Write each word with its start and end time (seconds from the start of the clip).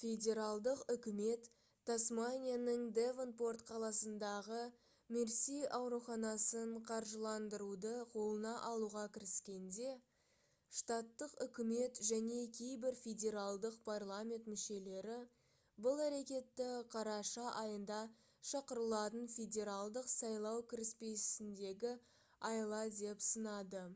федералдық 0.00 0.82
үкімет 0.92 1.46
тасманияның 1.88 2.82
девонпорт 2.98 3.64
қаласындағы 3.70 4.58
мерси 5.16 5.56
ауруханасын 5.78 6.76
қаржыландыруды 6.90 7.94
қолына 8.12 8.52
алуға 8.68 9.02
кіріскенде 9.16 9.88
штаттық 10.82 11.34
үкімет 11.46 12.00
және 12.10 12.38
кейбір 12.60 13.00
федералдық 13.00 13.80
парламент 13.90 14.46
мүшелері 14.54 15.18
бұл 15.88 16.04
әрекетті 16.06 16.70
қараша 16.94 17.48
айында 17.64 18.00
шақырылатын 18.52 19.28
федералдық 19.40 20.14
сайлау 20.16 20.62
кіріспесіндегі 20.76 21.92
айла 22.54 22.82
деп 23.02 23.28
сынады 23.32 23.86